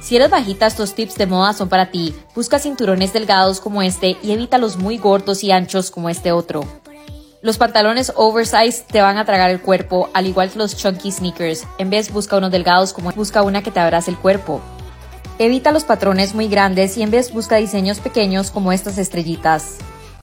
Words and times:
Si 0.00 0.16
eres 0.16 0.30
bajita, 0.30 0.66
estos 0.66 0.94
tips 0.94 1.16
de 1.16 1.26
moda 1.26 1.52
son 1.52 1.68
para 1.68 1.90
ti. 1.90 2.14
Busca 2.34 2.58
cinturones 2.58 3.12
delgados 3.12 3.60
como 3.60 3.82
este 3.82 4.16
y 4.22 4.32
evita 4.32 4.56
los 4.56 4.78
muy 4.78 4.96
gordos 4.96 5.44
y 5.44 5.52
anchos 5.52 5.90
como 5.90 6.08
este 6.08 6.32
otro. 6.32 6.64
Los 7.42 7.58
pantalones 7.58 8.12
oversize 8.16 8.82
te 8.90 9.02
van 9.02 9.18
a 9.18 9.24
tragar 9.24 9.50
el 9.50 9.60
cuerpo, 9.60 10.10
al 10.14 10.26
igual 10.26 10.50
que 10.50 10.58
los 10.58 10.76
chunky 10.76 11.12
sneakers. 11.12 11.64
En 11.78 11.90
vez 11.90 12.12
busca 12.12 12.36
unos 12.36 12.50
delgados 12.50 12.92
como 12.92 13.12
busca 13.12 13.42
una 13.42 13.62
que 13.62 13.70
te 13.70 13.80
abrace 13.80 14.10
el 14.10 14.18
cuerpo. 14.18 14.60
Evita 15.38 15.70
los 15.70 15.84
patrones 15.84 16.34
muy 16.34 16.48
grandes 16.48 16.96
y 16.96 17.02
en 17.02 17.10
vez 17.10 17.32
busca 17.32 17.56
diseños 17.56 18.00
pequeños 18.00 18.50
como 18.50 18.72
estas 18.72 18.98
estrellitas. 18.98 19.78